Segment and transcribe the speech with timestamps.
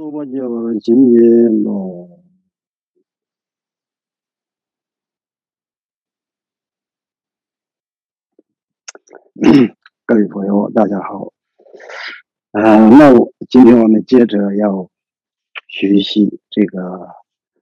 [0.00, 0.32] 多我就
[0.80, 2.22] 今年咯，
[10.06, 11.34] 各位朋友，大家好。
[12.52, 14.88] 嗯，那我今天我们接着要
[15.68, 16.80] 学习这个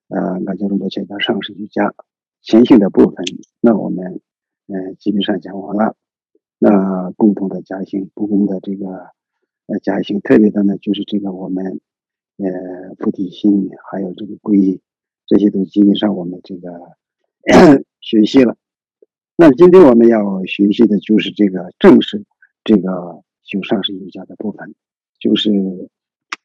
[0.06, 1.92] 呃，俺家中国写的上师瑜伽
[2.40, 3.16] 前行的部分。
[3.60, 4.20] 那我们
[4.68, 5.96] 嗯，基本上讲完了。
[6.60, 8.86] 那共同的家行，不共的这个
[9.66, 11.80] 呃家行，特别的呢，就是这个我们。
[12.38, 14.80] 呃，菩提心还有这个皈依，
[15.26, 16.70] 这些都基本上我们这个
[18.00, 18.56] 学习了。
[19.36, 22.24] 那今天我们要学习的就是这个正式
[22.62, 24.74] 这个修上师瑜伽的部分。
[25.18, 25.50] 就是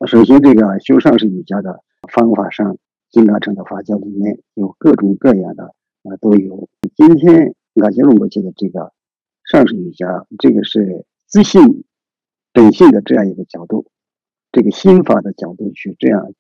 [0.08, 2.76] 首先这个修上师瑜伽的方法上，
[3.12, 6.70] 金刚乘的法教里面有各种各样的啊都有。
[6.96, 8.92] 今天俺结论过去的这个
[9.46, 11.84] 上师瑜伽，这个是自信
[12.52, 13.86] 本性的这样一个角度。
[14.54, 16.32] 这个心法的角度去这样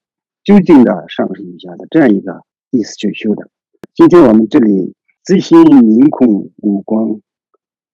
[0.43, 3.49] 究竟的上师瑜伽的这样一个意思去修的。
[3.95, 7.21] 今天我们这里自心明空无光，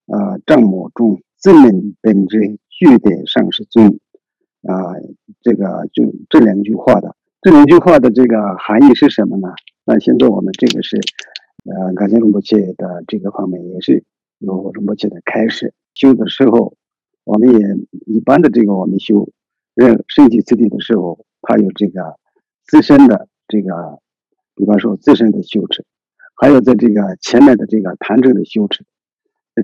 [0.07, 3.97] 啊，障魔中自能本真具得上师尊，
[4.63, 4.91] 啊，
[5.41, 9.47] 这个就这两句话的这两句话的这个含义是什么呢？
[9.85, 10.99] 那现在我们这个是
[11.63, 14.03] 呃，感谢龙伯切的这个方面也是
[14.39, 16.73] 有龙伯切的开始修的时候，
[17.23, 19.29] 我们也一般的这个我们修。
[19.75, 22.17] 人身体自体的时候，他有这个
[22.67, 23.99] 自身的这个，
[24.55, 25.85] 比方说自身的修持，
[26.35, 28.83] 还有在这个前面的这个谈正的修持，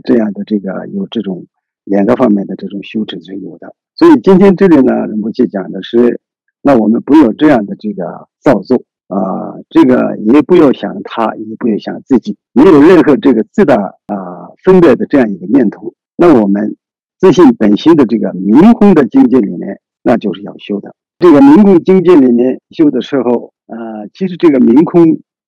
[0.05, 1.45] 这样的这个有这种
[1.83, 3.75] 两个方面的这种修持是有的。
[3.93, 6.21] 所以今天这里呢，我去讲的是，
[6.61, 15.93] 那我们不要这样的这个造作啊，这个也不要想他，也不要想自己，没有任何这个自大啊分别的这样一个念头。
[16.15, 16.77] 那我们
[17.19, 19.81] 自信本心的这个明空的境界里面。
[20.05, 20.95] 那就是要修的。
[21.17, 25.03] 这个明空境界里面修的时候，呃，其实这个明空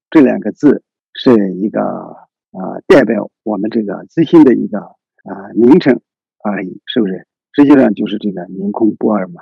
[0.09, 0.81] 这两个字
[1.13, 6.01] 是一个啊，代表我们这个自心的一个啊名称
[6.43, 7.27] 而已，是不是？
[7.51, 9.41] 实际上就是这个明空不二嘛。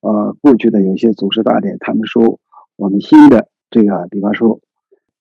[0.00, 2.38] 呃，过去的有些祖师大典，他们说
[2.76, 4.60] 我们心的这个，比方说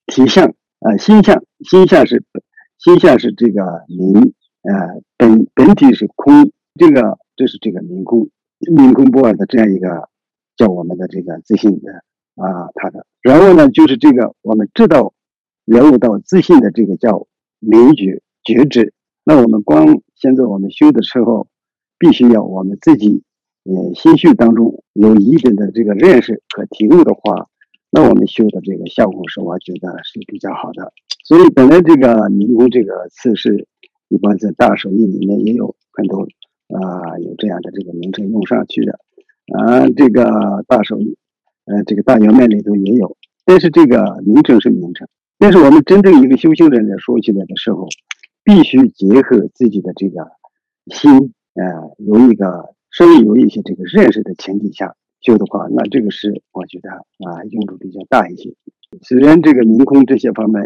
[0.08, 2.24] 体相啊，心相，心相是
[2.78, 8.30] 心相是这个明，呃，本本体是空，这个这是这个明空。
[8.60, 10.10] 明空不二的这样一个
[10.56, 11.92] 叫我们的这个自信的
[12.36, 15.14] 啊，他的，然后呢，就是这个我们知道
[15.66, 17.28] 了悟到自信的这个叫
[17.60, 18.94] 明觉觉知。
[19.24, 21.48] 那我们光现在我们修的时候，
[22.00, 23.24] 必须要我们自己
[23.64, 27.48] 呃心绪当中有一定的这个认识和体悟的话，
[27.92, 30.94] 那我们修的这个效果是我觉得是比较好的。
[31.24, 33.68] 所以本来这个民工这个词是
[34.08, 36.28] 一般在大手印里面也有很多。
[36.68, 39.00] 啊，有这样的这个名称用上去的，
[39.58, 40.98] 啊，这个大手，
[41.64, 45.08] 呃，这个大圆满里头也有，但是这个名称是名称，
[45.40, 47.88] 但是我们真正一个修行人来说起来的时候，
[48.44, 50.30] 必须结合自己的这个
[50.88, 58.54] 心，呃，有一个稍微有一些这个认识的前提下修的话，那这个是我觉得啊，用处比较大一些。
[59.04, 60.64] 虽然这个明空这些方面，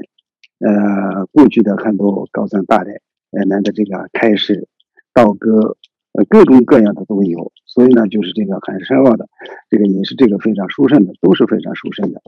[0.59, 2.90] 呃，过去的很多高僧大德
[3.31, 4.67] 呃们的这个开示
[5.13, 5.78] 道歌。
[6.13, 9.29] 呃，各种各样的都有，所以呢，就是这个很深奥的，
[9.69, 12.22] 这个也是这个非常殊胜的，都是非常殊胜的。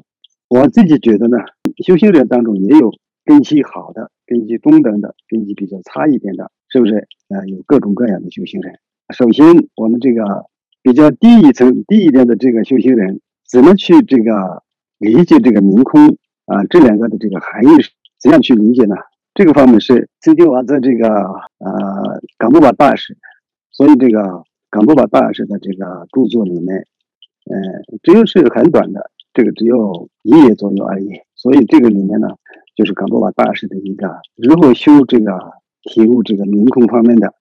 [0.47, 1.38] 我自己觉得呢，
[1.85, 2.91] 修行人当中也有
[3.25, 7.07] 根基好的、根基中等的、根基比较差一点的，是不是？
[7.27, 8.75] 呃，有各种各样的修行人。
[9.13, 9.45] 首先，
[9.75, 10.45] 我们这个
[10.81, 13.19] 比较低一层、低一点的这个修行人，
[13.50, 14.63] 怎么去这个
[14.97, 17.67] 理解这个明空啊这两个的这个含义？
[18.17, 18.95] 怎样去理解呢？
[19.33, 23.17] 这个方面是曾经我在这个呃冈布瓦大师。
[23.73, 26.88] 所以这个冈布巴大师的这个著作里面，
[27.45, 27.57] 呃，
[28.03, 31.09] 只有是很短的，这个只有一页左右而已。
[31.35, 32.28] 所以这个里面呢，
[32.75, 35.38] 就是冈布巴大师的一个如何修这个
[35.81, 37.33] 体悟这个明空方面的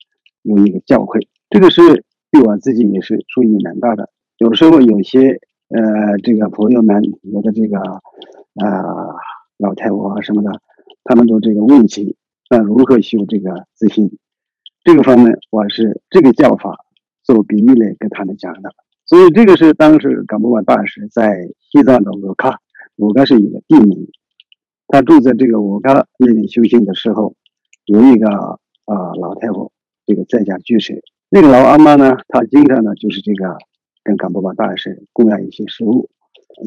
[0.43, 1.29] 有一个教诲。
[1.51, 4.11] 这个是对我自己也是受益蛮大的。
[4.39, 5.39] 有时候有些
[5.69, 8.03] 呃，这个朋友们有的这个啊
[9.59, 10.51] 老太婆啊什么的，
[11.05, 12.17] 他们都这个问起，
[12.51, 14.19] 那如何修这个自信？
[14.85, 16.77] 这个方面，我是这个叫法
[17.23, 18.75] 做比喻来跟他们讲的，
[19.07, 22.57] 所以这个是当时冈布瓦大师在西藏的乌喀，
[22.97, 24.09] 乌喀是一个地名，
[24.89, 27.37] 他住在这个乌喀那里修行的时候，
[27.85, 29.71] 有一个啊老太婆，
[30.05, 31.01] 这个在家居士，
[31.31, 33.57] 那个老阿妈呢，她经常呢就是这个
[34.03, 36.11] 跟冈布瓦大师供养一些食物，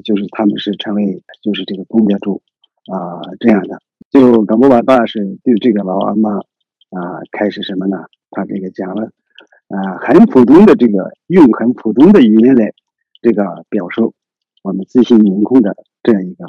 [0.06, 2.42] 就是他们是成为就是这个公家主
[2.88, 6.40] 啊这样的，就冈布瓦大师对这个老阿妈。
[6.90, 8.06] 啊，开始什么呢？
[8.32, 9.12] 他这个讲了，
[9.70, 12.74] 啊，很普通的这个用很普通的语言来
[13.22, 14.14] 这个表述
[14.62, 16.46] 我们自信明空的这样一个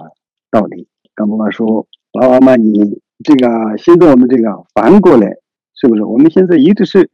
[0.51, 0.89] 道理。
[1.15, 5.37] 刚不刚说，老王嘛，你这个现在我们这个反过来，
[5.75, 6.05] 是不是？
[6.05, 7.11] 我们现在一直是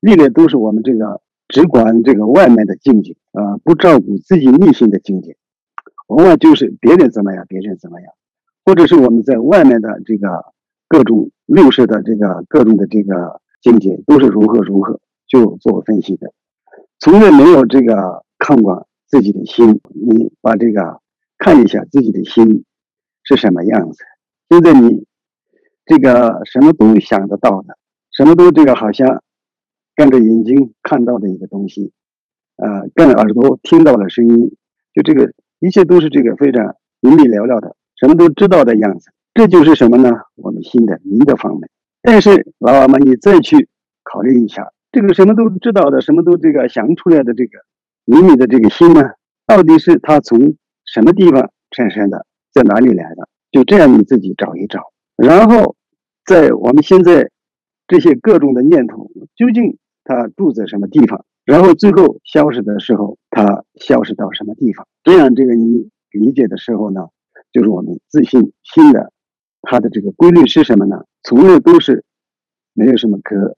[0.00, 5.36] 历来都是我们这个只管这个外面的境界啊，不照顾自己内心的境界，
[6.08, 8.12] 往往就是别人怎么样，别人怎么样，
[8.64, 10.28] 或者是我们在外面的这个
[10.88, 16.32] 各种六识的这个各种的这个境界都是如何如何就做分析的，
[16.98, 19.80] 从来没有这个看过自己的心。
[19.92, 21.00] 你把这个
[21.38, 22.64] 看一下自己的心
[23.24, 24.04] 是什么样子。
[24.48, 25.04] 现在你
[25.84, 27.76] 这个什么都想得到的，
[28.12, 29.22] 什么都这个好像
[29.96, 31.92] 跟着眼睛看到的一个东西，
[32.56, 34.56] 呃，跟耳朵听到了声音，
[34.94, 39.10] 就这个一切都是这个非常明明了了的，什么都知道的样子。
[39.36, 40.10] 这就是什么呢？
[40.36, 41.68] 我们心的明的方面。
[42.00, 43.68] 但是老王们，你再去
[44.02, 47.58] 考虑一下，这个什么都知道的，什么都这个想出来的这个
[48.06, 49.02] 明明的这个心呢，
[49.46, 50.56] 到底是它从
[50.86, 53.28] 什么地方产生的，在哪里来的？
[53.52, 54.80] 就这样你自己找一找，
[55.16, 55.76] 然后
[56.24, 57.30] 在我们现在
[57.86, 61.26] 这些各种的念头，究竟它住在什么地方？
[61.44, 64.86] 然后最后消失的时候，它消失到什么地方？
[65.04, 67.02] 这样这个你理解的时候呢，
[67.52, 69.12] 就是我们自信心的。
[69.68, 71.04] 它的这个规律是什么呢？
[71.24, 72.04] 从来都是
[72.72, 73.56] 没有什么可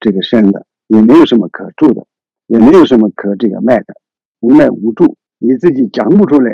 [0.00, 2.04] 这个生的，也没有什么可住的，
[2.48, 3.94] 也没有什么可这个卖的，
[4.40, 5.16] 无卖无助。
[5.38, 6.50] 你自己讲不出来，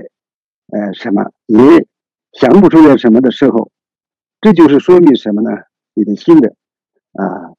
[0.69, 1.87] 呃，什么也
[2.33, 3.71] 想不出来什么的时候，
[4.43, 5.51] 这就是说明什么呢？
[5.95, 6.55] 你的心的
[7.13, 7.55] 啊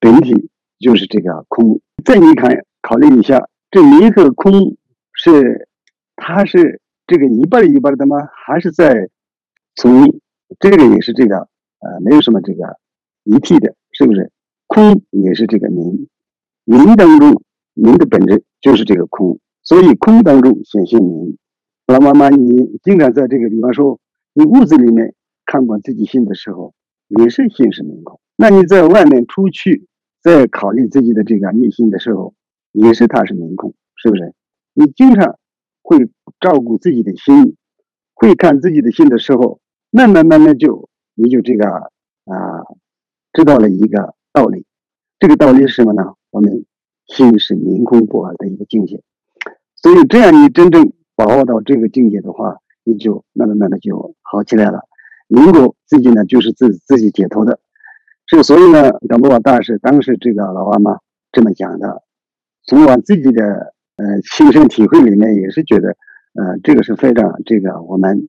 [0.00, 0.48] 本体
[0.78, 1.82] 就是这个空。
[2.02, 4.78] 再你看，考虑一下，这一个空
[5.12, 5.68] 是
[6.16, 8.16] 它是这个一半一半的吗？
[8.32, 9.10] 还是在
[9.76, 10.18] 从？
[10.58, 11.36] 这个也是这个，
[11.80, 12.78] 呃，没有什么这个
[13.24, 14.30] 一体的，是不是？
[14.66, 16.08] 空也是这个明，
[16.64, 17.42] 明当中
[17.74, 21.38] 明的本质就是这个空，所以空当中显现明。
[21.86, 23.98] 老妈妈，你经常在这个，比方说
[24.34, 25.14] 你屋子里面
[25.46, 26.74] 看管自己心的时候，
[27.08, 28.20] 也是心是明空。
[28.36, 29.86] 那你在外面出去
[30.22, 32.34] 在考虑自己的这个内心的时候，
[32.72, 34.34] 也是它是明空，是不是？
[34.74, 35.38] 你经常
[35.82, 36.10] 会
[36.40, 37.56] 照顾自己的心，
[38.12, 39.60] 会看自己的心的时候。
[39.90, 42.62] 慢慢慢慢就你就这个啊，
[43.32, 44.66] 知道了一个道理，
[45.18, 46.14] 这个道理是什么呢？
[46.30, 46.66] 我们
[47.06, 49.02] 心是明空不二的一个境界，
[49.76, 54.80] 所以这样你真正把握到这个境界的话，你就慢慢慢慢就好起来了。
[55.26, 57.58] 能够自己呢，就是自自己解脱的。
[58.26, 60.98] 这所以呢，达摩大师当时这个老阿妈
[61.32, 62.02] 这么讲的，
[62.64, 65.96] 从我自己的呃亲身体会里面也是觉得，
[66.34, 68.28] 呃，这个是非常这个我们。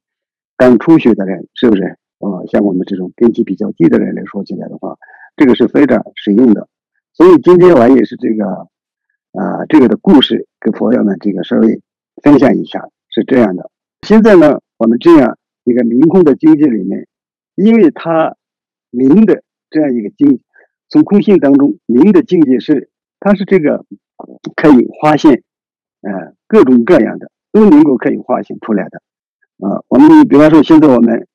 [0.59, 1.95] 刚初学的人是不是？
[2.19, 4.97] 呃，像我们这种根基比较低的人来说起来的话，
[5.37, 6.67] 这个是非常实用的。
[7.13, 8.45] 所以今天我也是这个，
[9.31, 11.81] 啊，这个的故事跟朋友们这个稍微
[12.21, 13.71] 分享一下，是这样的。
[14.05, 17.07] 现在呢，我们这样一个明空的境界里面，
[17.55, 18.35] 因为它
[18.89, 20.41] 明的这样一个境，
[20.89, 22.89] 从空性当中明的境界是，
[23.21, 23.85] 它是这个
[24.57, 25.41] 可以发现，
[26.01, 29.01] 呃，各种各样的都能够可以发现出来的。
[29.59, 31.27] 啊，我们比方说，现在我们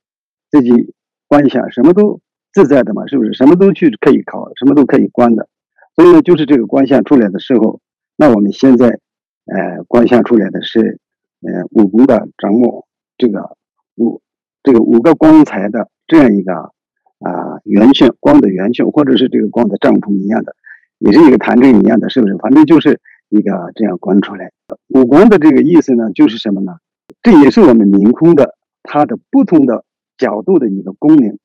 [0.51, 0.95] 自己
[1.29, 2.21] 观想，什么都
[2.53, 3.35] 自在的嘛，是不是？
[3.35, 5.49] 什么都去可以考，什么都可以观的。
[5.95, 7.81] 所以呢，就是这个观想出来的时候，
[8.17, 8.99] 那我们现在，
[9.47, 10.99] 呃，观想出来的是，
[11.43, 12.87] 呃，五功的掌握，
[13.19, 13.57] 这个
[13.97, 14.23] 五
[14.63, 20.57] 这个五个光彩的这样一个啊圆圈，光的圆圈，或者是这个光的帐篷一样的，
[20.99, 22.37] 也是一个坛阵一样的，是不是？
[22.39, 24.51] 反正就是一个这样观出来。
[24.89, 26.77] 五光的这个意思呢，就是什么呢？
[27.23, 29.85] 这也是我们明空的它的不同的
[30.19, 31.39] 角度的一个功能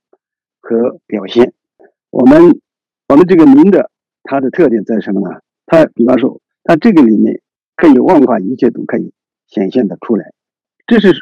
[0.60, 1.54] 和表现。
[2.10, 2.60] 我们
[3.08, 3.90] 我们这个明的
[4.24, 5.40] 它的特点在什么呢？
[5.66, 7.42] 它比方说，它这个里面
[7.76, 9.14] 可以万化一切都可以
[9.48, 10.34] 显现的出来。
[10.88, 11.14] 这是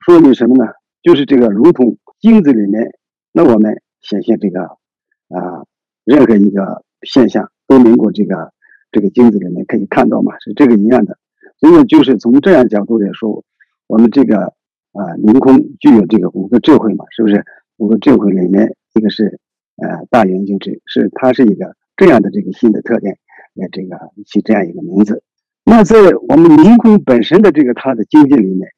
[0.00, 0.72] 说明什么呢？
[1.02, 2.98] 就是这个如同镜子里面，
[3.32, 5.64] 那我们显现这个啊
[6.04, 8.52] 任何一个现象都能够这个
[8.92, 11.18] 这个镜子里面可以看到嘛，是这个一样的。
[11.58, 13.44] 所以就是从这样角度来说。
[13.86, 14.54] 我们这个
[14.92, 17.44] 啊，明空具有这个五个智慧嘛，是不是？
[17.76, 19.38] 五个智慧里面，一个是
[19.76, 23.18] 呃大圆镜智，是它是一个这样的这个新的特点，
[23.60, 25.22] 呃，这个起这样一个名字。
[25.62, 25.96] 那在
[26.28, 28.70] 我们明空本身的这个它的境界里面，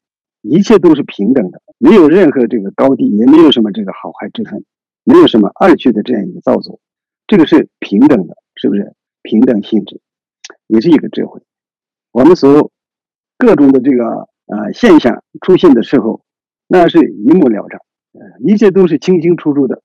[0.43, 4.65] 一切都是平等的，没有任何这个高低，也没有什么这个好坏之分，
[5.05, 6.81] 没有什么二趣的这样一个造作，
[7.29, 8.95] 这个是平等的，是不是？
[9.23, 10.01] 平等性质，
[10.67, 11.41] 也是一个智慧。
[12.11, 12.73] 我们所
[13.39, 14.29] 各种的这个。
[14.49, 16.23] 啊，现象出现的时候，
[16.67, 17.81] 那是一目了然，
[18.13, 19.83] 呃，一切都是清清楚楚的。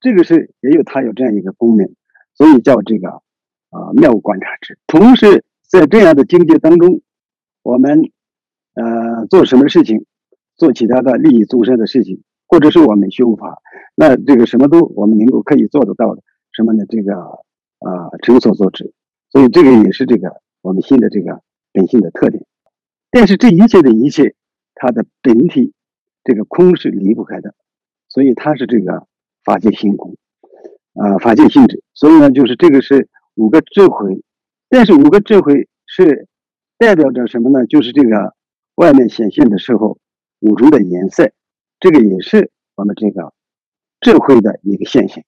[0.00, 1.90] 这个是也有它有这样一个功能，
[2.34, 4.78] 所以叫这个啊妙观察之。
[4.86, 7.00] 同时，在这样的境界当中，
[7.62, 8.10] 我们
[8.74, 10.04] 呃，做什么事情，
[10.56, 13.58] 做其他的利益众生的事情，或者是我们修法，
[13.94, 16.84] 那这个什么都我们能够可以做得到的，什么呢？
[16.88, 18.92] 这个啊，成所作之，
[19.30, 21.40] 所以这个也是这个我们心的这个
[21.72, 22.44] 本性的特点。
[23.14, 24.34] 但是这一切的一切，
[24.74, 25.72] 它的本体，
[26.24, 27.54] 这个空是离不开的，
[28.08, 29.06] 所以它是这个
[29.44, 30.16] 法界性空，
[30.94, 31.84] 啊，法界性质。
[31.94, 34.24] 所以呢，就是这个是五个智慧，
[34.68, 36.26] 但是五个智慧是
[36.76, 37.64] 代表着什么呢？
[37.68, 38.34] 就是这个
[38.74, 39.96] 外面显现的时候，
[40.40, 41.30] 五种的颜色，
[41.78, 43.32] 这个也是我们这个
[44.00, 45.22] 智慧的一个现象。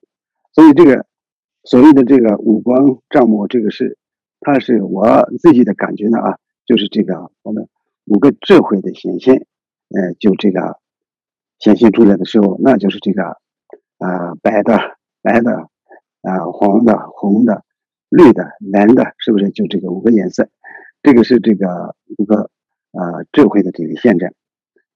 [0.52, 1.06] 所以这个
[1.62, 3.96] 所谓的这个五光障目，这个是，
[4.40, 7.68] 它是我自己的感觉呢啊，就是这个我们
[8.06, 9.46] 五个智慧的显现，
[9.90, 10.78] 呃，就这个
[11.58, 13.22] 显现出来的时候，那就是这个
[13.98, 14.78] 啊白的
[15.22, 15.68] 白的。
[16.22, 17.62] 啊，黄的、红的、
[18.08, 20.48] 绿的、蓝的，是不是就这个五个颜色？
[21.00, 22.50] 这个是这个五个
[22.90, 24.28] 啊智慧的这个现象，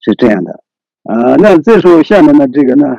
[0.00, 0.64] 是这样的
[1.04, 1.36] 啊。
[1.36, 2.96] 那这时候下面的这个呢，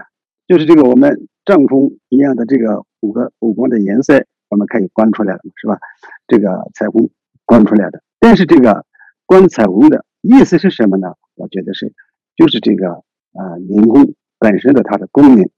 [0.48, 5.78] 就是这个我们帐篷一样的这个五个五光的颜色，我们可以观出来了，是吧？
[6.26, 7.10] 这个彩虹
[7.44, 8.02] 观出来的。
[8.18, 8.86] 但是这个
[9.32, 11.14] 观彩虹的意思是什么呢？
[11.36, 11.94] 我觉得是
[12.36, 12.92] 就是这个
[13.32, 15.50] 啊明空本身的它的功能。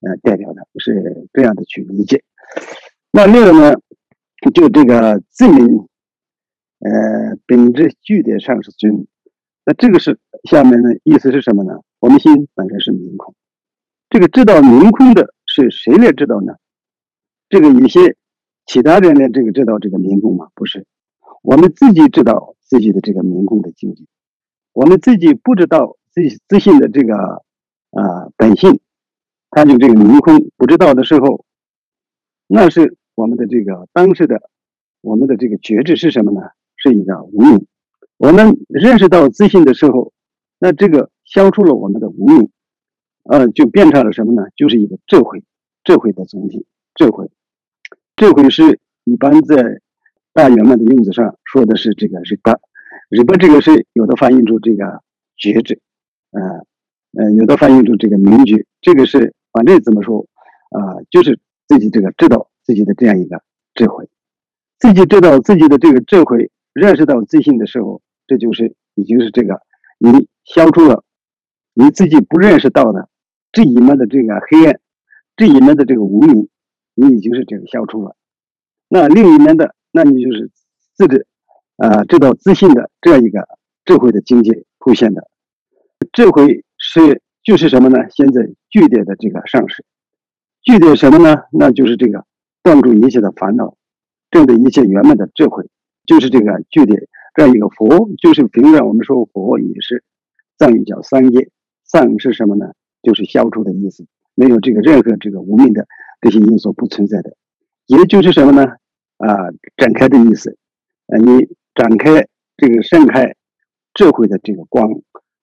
[0.00, 2.22] 呃，代表的是这样的去理解。
[3.10, 3.80] 那另外呢，
[4.54, 5.88] 就这个自明，
[6.78, 9.08] 呃，本质具的上是尊。
[9.64, 11.80] 那这个是下面的意思是什么呢？
[11.98, 13.34] 我们心本身是明空，
[14.10, 16.54] 这个知道明空的是谁来知道呢？
[17.48, 18.16] 这个有些
[18.66, 20.48] 其他人来这个知道这个明空吗？
[20.54, 20.86] 不是，
[21.42, 24.04] 我们自己知道自己的这个明空的境界，
[24.72, 27.14] 我们自己不知道自己自信的这个
[27.90, 28.80] 啊本性。
[29.48, 31.46] 他就这个明空不知道的时候，
[32.46, 34.50] 那是我们的这个当时的
[35.00, 36.42] 我们的这个觉知是什么呢？
[36.76, 37.66] 是一个无明。
[38.18, 40.12] 我们认识到自信的时候，
[40.58, 42.50] 那这个消除了我们的无明，
[43.22, 44.42] 呃，就变成了什么呢？
[44.56, 45.42] 就是一个智慧，
[45.84, 47.30] 智慧的总体，智慧，
[48.16, 49.80] 智慧是一般在
[50.36, 52.60] 大圆满的用字上说的是这个日巴，
[53.08, 55.02] 日本这个是有的翻译出这个
[55.38, 55.80] 觉知，
[56.30, 56.42] 呃
[57.18, 59.34] 呃，有的翻译出这个明觉，这个是。
[59.50, 60.26] 反正怎么说，
[60.68, 64.10] 啊，就是自己这个知道自己的这样一个智慧，
[64.78, 69.62] 自己知道自己的这个智慧，认识到自信的时候，这就是已经是这个
[69.98, 71.02] 你消除了
[71.72, 73.08] 你自己不认识到的
[73.52, 74.78] 这一面的这个黑暗，
[75.34, 76.50] 这一面的这个无明，
[76.94, 78.14] 你已经是这个消除了。
[78.90, 80.50] 那另一面的，那你就是
[80.94, 81.26] 自知
[81.78, 83.48] 啊，知道自信的这样一个
[83.84, 85.26] 智慧的境界出现的，
[86.12, 87.22] 智慧是。
[87.46, 87.98] 就是什么呢？
[88.10, 89.84] 现在具点的这个上师，
[90.64, 91.44] 具点什么呢？
[91.52, 92.24] 那就是这个
[92.60, 93.76] 断除一切的烦恼，
[94.32, 95.64] 证得一切圆满的智慧，
[96.06, 98.10] 就是这个具点这样一个佛。
[98.20, 100.02] 就是平常我们说佛也是
[100.58, 101.48] 藏语叫三界，
[101.84, 102.72] 藏是什么呢？
[103.00, 105.86] 就是消除的意思，没有这个任何这个无名的
[106.20, 107.36] 这些因素不存在的，
[107.86, 108.72] 也就是什么呢？
[109.18, 110.56] 啊，展开的意思，
[111.06, 113.34] 呃，你展开这个盛开
[113.94, 114.88] 智慧的这个光，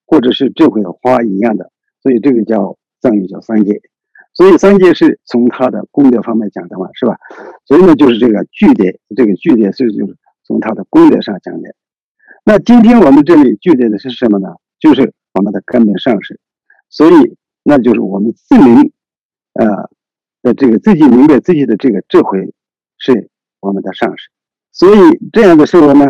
[0.06, 1.70] 或者是智慧的花一样的。
[2.02, 3.80] 所以这个叫藏语叫三界，
[4.34, 7.16] 所以三界是从它的功德方面讲的嘛，是吧？
[7.64, 11.74] 所以呢，就是这个具点，这个具点是就是从它的功德上讲的。
[12.44, 14.48] 那今天我们这里具点的是什么呢？
[14.78, 16.38] 就是我们的根本上师。
[16.90, 18.92] 所以那就是我们自明，
[19.54, 19.88] 呃
[20.42, 22.52] 的这个自己明白自己的这个智慧
[22.98, 23.30] 是
[23.64, 24.28] 我们的上师。
[24.70, 24.98] 所以
[25.32, 26.06] 这样的时候呢，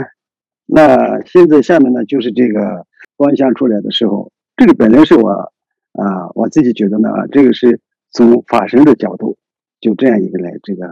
[0.66, 5.52] 那现在下面呢就是这个观想出来的时候，这个本来是我。
[5.96, 7.80] 啊，我自己觉得呢，这个是
[8.11, 9.38] 从法身的角度，
[9.78, 10.88] 就这样一个来这个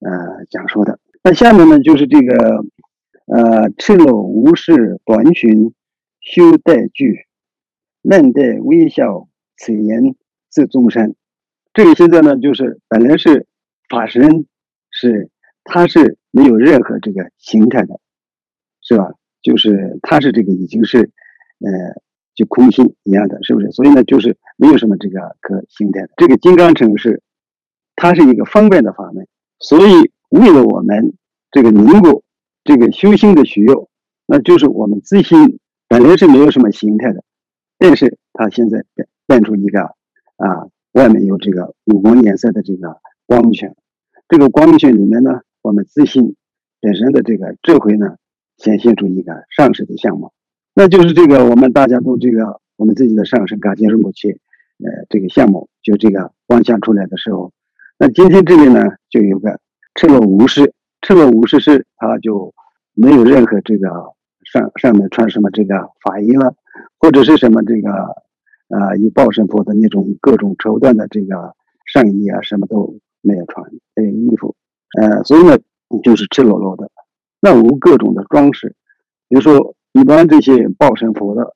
[0.00, 0.98] 呃讲述的。
[1.22, 2.64] 那下面呢，就是这个
[3.26, 5.74] 呃赤裸无视短裙，
[6.22, 7.26] 修带具，
[8.00, 10.14] 面带微笑，此言
[10.48, 11.14] 自众生。
[11.74, 13.46] 这个现在呢，就是本来是
[13.90, 14.46] 法身，
[14.90, 15.28] 是
[15.68, 18.00] 他是没有任何这个形态的，
[18.80, 19.12] 是吧？
[19.42, 21.10] 就是他是这个已经是
[21.60, 22.02] 呃。
[22.38, 23.72] 就空心一样的，是不是？
[23.72, 26.10] 所以呢，就是没有什么这个可形态的。
[26.16, 27.20] 这个金刚城是，
[27.96, 29.26] 它是一个方便的法门。
[29.58, 31.14] 所以为了我们
[31.50, 32.22] 这个能够
[32.62, 33.88] 这个修行的需要，
[34.24, 35.58] 那就是我们自心
[35.88, 37.24] 本来是没有什么形态的，
[37.76, 39.80] 但是它现在变变出一个
[40.36, 43.74] 啊，外面有这个五光颜色的这个光圈。
[44.28, 46.34] 这个光圈里面呢，我们自信
[46.80, 48.16] 本身的这个智慧呢，
[48.56, 50.32] 显现出一个上升的相貌。
[50.72, 54.32] 那就是这个，我们大家都这个，我们自己的上升感觉是目前，
[54.78, 57.52] 呃，这个项目就这个方向出来的时候，
[57.98, 59.60] 那今天这里呢，就有个
[59.94, 60.72] 赤裸无视，
[61.02, 62.54] 赤裸无视是它就
[62.94, 63.90] 没有任何这个
[64.50, 66.54] 上上面穿什么这个法衣了，
[66.98, 67.90] 或者是什么这个
[68.68, 71.54] 呃以报神佛的那种各种绸缎的这个
[71.92, 74.56] 上衣啊，什么都没有穿，没有衣服，
[74.96, 75.58] 呃，所以呢
[76.02, 76.90] 就是赤裸裸的，
[77.40, 78.76] 那无各种的装饰，
[79.28, 81.54] 比如说一般这些报神佛的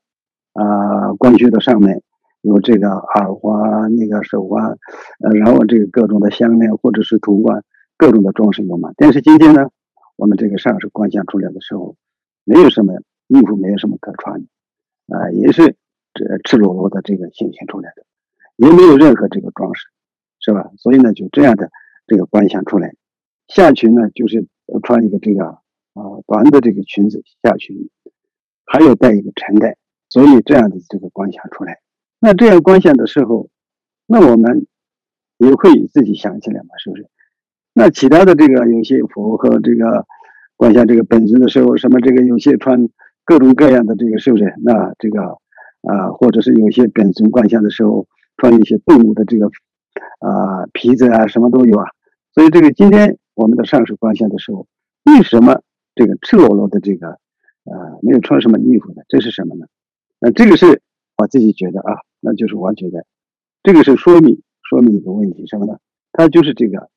[0.53, 2.03] 啊官靴的上面
[2.43, 4.77] 有这个耳环、那个手环，
[5.21, 7.65] 呃，然后这个各种的项链或者是图案，
[7.97, 8.93] 各种的装饰有嘛。
[8.97, 9.69] 但是今天呢？
[10.17, 11.97] 我们这个上师观想出来的时候，
[12.45, 12.93] 没有什么
[13.29, 15.75] 衣服，没有什么可穿的，啊，也是
[16.13, 18.05] 这赤裸裸的这个显现出来的，
[18.57, 19.89] 也没有任何这个装饰，
[20.39, 20.71] 是吧？
[20.77, 21.71] 所以呢，就这样的
[22.07, 22.95] 这个观想出来，
[23.55, 24.47] 下裙呢就是
[24.83, 27.91] 穿一个这个啊短的这个裙子下裙，
[28.65, 29.77] 还有带一个缠带，
[30.09, 31.79] 所以这样的这个观想出来。
[32.19, 33.51] 那这样观想的时候，
[34.07, 34.67] 那我们
[35.37, 37.07] 也会自己想起来嘛，是不是？
[37.75, 40.07] 那其他的这个有些佛和这个
[40.57, 42.89] 观想这个本尊的时候，什么这个有些穿
[43.27, 44.55] 各种各样的这个是不是？
[44.65, 45.23] 那这个
[45.83, 48.07] 啊，或者是有些本尊观想的时候
[48.39, 49.47] 穿一些动物的这个
[50.21, 51.87] 啊皮子啊，什么都有啊。
[52.35, 54.67] 所以这个今天我们的上师观想的时候，
[55.05, 55.63] 为什么
[55.95, 59.05] 这个赤裸裸的这个啊没有穿什么衣服的？
[59.09, 59.67] 这是什么呢？
[60.19, 60.83] 那这个是
[61.17, 63.05] 我自己觉得啊，那就是我觉得
[63.63, 65.79] 这个是说明说明一个问题什么呢？
[66.13, 66.91] 它就是这个。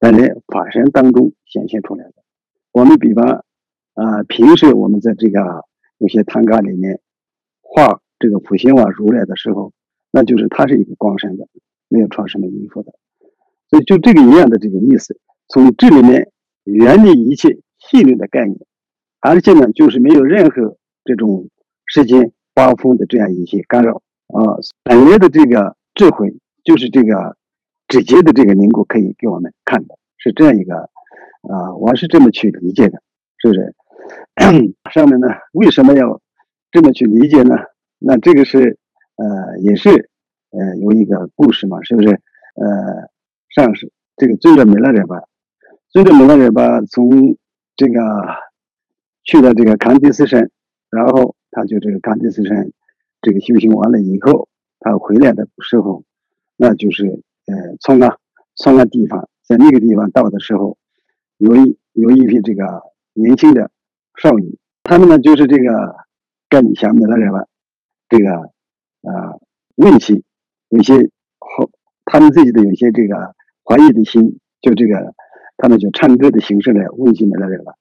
[0.00, 0.10] 在
[0.46, 2.14] 法身当中显现出来的。
[2.72, 3.44] 我们比方
[3.92, 5.66] 啊，平时我们在这个
[5.98, 7.02] 有些堂卡里面
[7.60, 9.74] 画这个普贤王如来的时候，
[10.10, 11.46] 那就是他是一个光身的，
[11.88, 12.94] 没有穿什么衣服的。
[13.70, 16.30] 所以就这个一样的这个意思，从这里面
[16.64, 18.58] 远离一切细律的概念，
[19.20, 21.48] 而且呢，就是没有任何这种
[21.86, 24.58] 世间八风的这样一些干扰啊。
[24.82, 27.36] 本来的这个智慧就是这个。
[27.90, 30.76] 直接的这个凝固可以给我们看的是这样一个
[31.42, 33.02] 啊，我是这么去理解的，
[33.38, 33.74] 是不是？
[34.94, 36.20] 上面呢为什么要
[36.70, 37.56] 这么去理解呢？
[37.98, 38.78] 那这个是
[39.16, 40.08] 呃也是
[40.50, 42.10] 呃有一个故事嘛，是不是？
[42.10, 43.10] 呃，
[43.54, 45.22] 上是这个尊者弥勒日巴，
[45.90, 47.36] 尊者弥勒日巴从
[47.76, 48.00] 这个
[49.24, 50.50] 去了这个康迪斯山，
[50.90, 52.70] 然后他就这个康迪斯山
[53.20, 56.04] 这个修行完了以后，他回来的时候，
[56.56, 57.22] 那就是。
[57.46, 58.16] 呃，从那
[58.54, 60.78] 从那地方，在那个地方到的时候，
[61.38, 62.82] 有一有一批这个
[63.12, 63.72] 年轻的
[64.14, 65.96] 少女，他们呢就是这个
[66.48, 67.46] 跟下面的人吧，
[68.08, 68.30] 这个
[69.02, 69.34] 啊
[69.74, 70.22] 问起
[70.68, 70.94] 有些
[71.40, 71.68] 好，
[72.04, 73.34] 他们自己的有些这个
[73.70, 75.14] 怀疑的心，就这个
[75.56, 77.76] 他们就唱歌的形式来问起来的人了。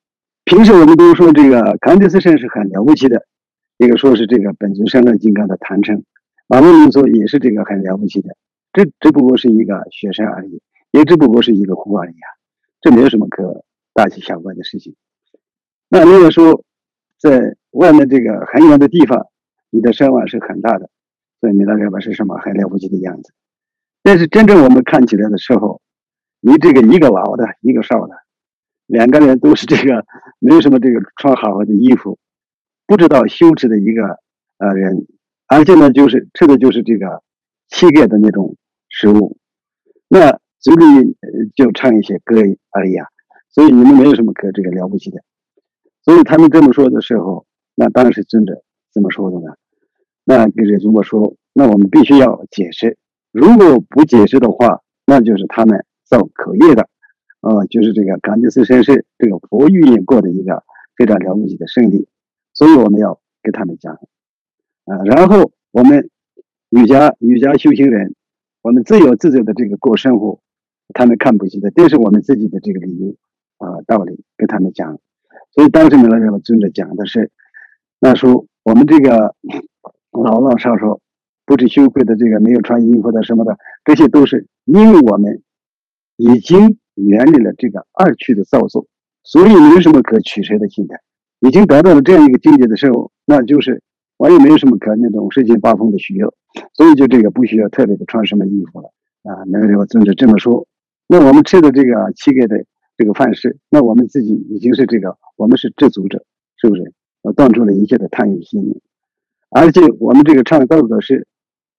[0.45, 3.25] 平时我们都说这个康德斯圣是很了不起的，
[3.79, 6.03] 一个说是这个本尊三乐金刚的坛称，
[6.47, 8.37] 马龙民族也是这个很了不起的。
[8.71, 12.29] 这只不过是一个雪山而已，也只不过是一个湖而已啊，
[12.81, 14.93] 这没有什么可大惊小怪的事情。
[15.89, 16.63] 那如果说
[17.17, 19.25] 在外面这个很远的地方，
[19.71, 20.91] 你的声望是很大的，
[21.41, 23.33] 所以弥勒日巴是什么很了不起的样子。
[24.03, 25.81] 但是真正我们看起来的时候，
[26.39, 28.15] 你这个一个老的，一个少的，
[28.85, 30.05] 两个人都是这个
[30.39, 32.17] 没有什么这个穿好的衣服，
[32.85, 34.19] 不知道羞耻的一个
[34.57, 35.07] 呃人，
[35.47, 37.23] 而且呢，就是吃的就是这个。
[37.71, 38.55] 乞丐的那种
[38.89, 39.37] 食物，
[40.07, 41.15] 那嘴里
[41.55, 42.37] 就唱一些歌
[42.71, 43.05] 而已啊，
[43.47, 45.21] 所以你们没有什么可这个了不起的。
[46.01, 49.53] 所以他们这么说的时候，那当然是真的怎么说的呢。
[50.23, 52.97] 那就是如果说，那我们必须要解释。
[53.31, 56.89] 如果不解释的话，那就是他们造口业的，
[57.41, 60.63] 啊，就是这个甘地斯山是这个佛预言过的一个
[60.95, 62.07] 非常了不起的胜利，
[62.53, 63.93] 所以我们要给他们讲，
[64.85, 66.09] 啊，然后我们。
[66.71, 68.13] 瑜伽瑜伽修行人，
[68.61, 70.39] 我们自由自在的这个过生活，
[70.93, 73.15] 他们看不起的，这是我们自己的这个理由
[73.57, 74.99] 啊道理跟他们讲。
[75.49, 77.31] 所以当时弥勒日巴尊者讲的是，
[77.99, 79.33] 那时候我们这个
[80.13, 80.99] 老老少少
[81.49, 85.41] 不知羞愧的这个没有穿衣服的什么的，这些都是因为我们
[86.15, 88.85] 已经远离了这个二趣的造作，
[89.23, 91.01] 所以没有什么可取舍的心态。
[91.39, 93.81] 已经达到了这样一个境界的时候，那就是。
[94.19, 96.33] 我也没有什么可那种世间八风的需要，
[96.73, 98.91] 所以就这个不需要特别的穿什么衣服了
[99.23, 99.45] 啊。
[99.47, 100.67] 那个尊者这么说，
[101.07, 102.65] 那我们吃的这个乞丐的
[102.97, 106.25] 这个饭食，那我们自己已经是这个，我们是知足者，
[106.57, 106.91] 是不是？
[107.21, 108.75] 我断除了一切的贪欲心念，
[109.51, 111.25] 而且我们这个唱道的是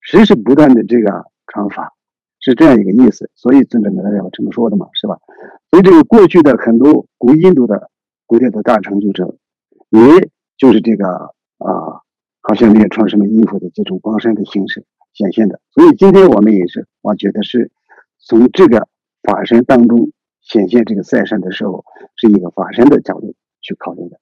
[0.00, 1.92] 时时不断的这个传法，
[2.40, 3.30] 是这样一个意思。
[3.34, 5.18] 所以尊者们要这么说的嘛，是吧？
[5.70, 7.90] 所以这个过去的很多古印度的
[8.26, 9.36] 古代的大成就者，
[9.90, 11.06] 也就是这个
[11.58, 12.02] 啊。
[12.42, 17.70] 好像没有穿什么衣服的这种光身的形式显现的，所以今天我们也是，我觉得是
[18.18, 18.88] 从这个
[19.22, 20.10] 法身当中
[20.40, 21.84] 显现这个赛身的时候，
[22.16, 24.18] 是一个法身的角度去考虑的。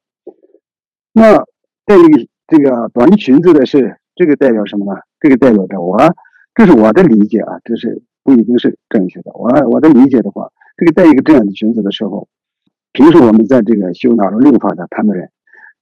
[1.13, 1.45] 那
[1.85, 5.01] 戴一个这个短裙子的是这个代表什么呢？
[5.21, 5.99] 这个代表着我，
[6.55, 9.33] 这是我的理解啊，这是不一定是正确的。
[9.35, 12.29] 我我的理解的话，这个带一个这样的裙子的时候，
[12.93, 15.31] 平时我们在这个修哪路六法的他们人，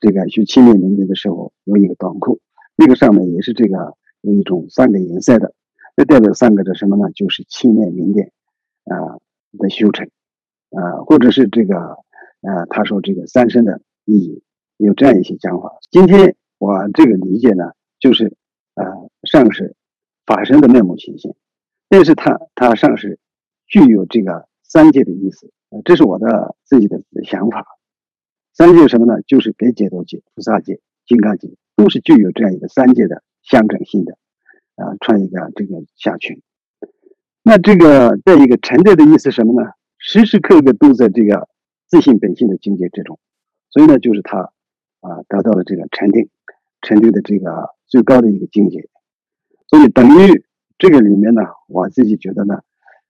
[0.01, 2.40] 这个修七面明殿的时候有一个短裤，
[2.77, 5.53] 那个上面也是这个有一种三个颜色的，
[5.96, 7.11] 那代表三个的什么呢？
[7.14, 8.33] 就是七面明殿
[8.85, 9.18] 啊
[9.59, 10.09] 的修成
[10.70, 14.42] 啊，或者是这个啊，他说这个三生的意义，
[14.77, 15.72] 有这样一些讲法。
[15.90, 18.35] 今天我这个理解呢，就是
[18.77, 18.85] 啊，
[19.25, 19.75] 上是
[20.25, 21.35] 法身的面目显现，
[21.89, 23.19] 但是它它上是
[23.67, 25.51] 具有这个三界的意思，
[25.85, 27.67] 这是我的自己的想法。
[28.53, 29.21] 三界什么呢？
[29.27, 34.17] 就是别解脱界、菩萨界、金刚界，都是具有这样一个三界的相整性的
[34.77, 36.41] 啊，穿一个这个下裙。
[37.43, 39.71] 那这个再一个沉淀的意思什么呢？
[39.99, 41.49] 时时刻刻都在这个
[41.87, 43.19] 自信本性的境界之中，
[43.71, 44.53] 所以呢，就是他
[45.01, 46.29] 啊得到了这个禅定，
[46.83, 48.88] 禅定的这个最高的一个境界。
[49.68, 50.44] 所以等于
[50.79, 52.57] 这个里面呢，我自己觉得呢，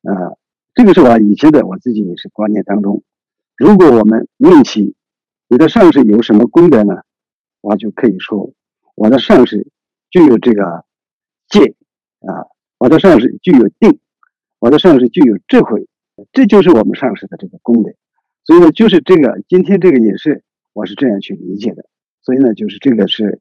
[0.02, 0.36] 啊，
[0.74, 3.02] 这个是我以前的我自己也是观念当中，
[3.56, 4.94] 如果我们问起。
[5.48, 7.02] 你的上师有什么功德呢？
[7.60, 8.52] 我就可以说，
[8.96, 9.68] 我的上师
[10.10, 10.84] 具有这个
[11.48, 11.76] 戒
[12.18, 14.00] 啊，我的上师具有定，
[14.58, 15.86] 我的上师具有智慧，
[16.32, 17.92] 这就是我们上师的这个功德。
[18.42, 21.88] 所以呢，就是这个今天这个也是我是这样去理解的。
[22.22, 23.40] 所以呢，就是这个是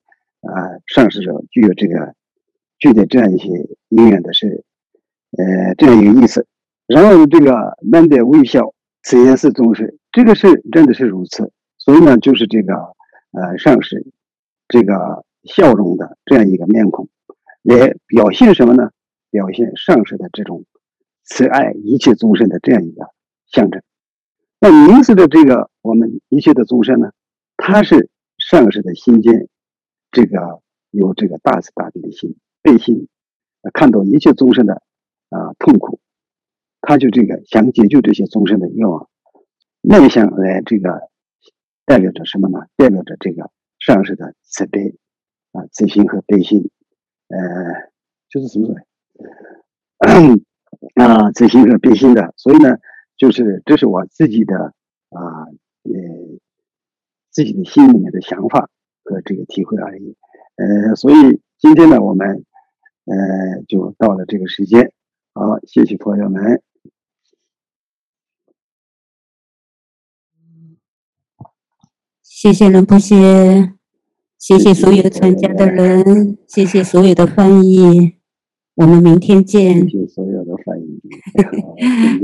[0.54, 2.14] 啊，上师者具有这个
[2.80, 3.48] 具的这样一些
[3.90, 4.64] 因缘的是
[5.38, 6.46] 呃这样一个意思。
[6.88, 11.52] 然后这个难得微笑，此言是宗师，这个是真的是如此。
[11.78, 12.74] 所以呢，就是这个，
[13.32, 14.06] 呃，上师
[14.68, 17.10] 这个笑容的这样一个面孔，
[17.64, 18.92] 来表现什么呢？
[19.32, 20.64] 表现上师的这种
[21.24, 23.08] 慈爱一切众生的这样一个
[23.48, 23.82] 象征。
[24.60, 27.12] 那明示的这个我们一切的众生呢，
[27.58, 29.48] 他是上师的心间，
[30.16, 33.10] 这个有这个大慈大悲的心，悲心，
[33.74, 34.82] 看到一切众生的
[35.30, 36.00] 啊痛苦，
[36.80, 39.10] 他就这个想解救这些众生的愿望，
[39.82, 41.12] 内向来这个。
[41.88, 42.66] 代表着什么呢？
[42.78, 44.98] 代表着这个上师的慈悲
[45.52, 46.72] 啊、慈心和悲心，
[47.28, 47.38] 呃，
[48.28, 48.82] 就是什么呢？
[50.96, 52.34] 啊，慈心和悲心的。
[52.38, 52.80] 所以呢，
[53.18, 54.74] 就是这是我自己的
[55.10, 55.46] 啊，
[55.84, 55.92] 呃，
[57.30, 58.68] 自己的心里面的想法
[59.06, 60.18] 和这个体会而已。
[60.58, 62.44] 呃，所以今天呢，我们
[63.06, 64.92] 呃就到了这个时间。
[65.34, 66.62] 好，谢谢朋友们。
[72.22, 73.74] 谢谢仁波切，
[74.38, 78.18] 谢谢所有参加的人，谢谢所有的翻译，
[78.76, 79.90] 我们明天见。
[79.90, 81.00] 谢谢所有的翻译，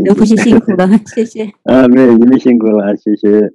[0.04, 1.46] 仁波切辛苦了，谢谢。
[1.64, 3.54] 啊，没有，你们辛苦了，谢谢。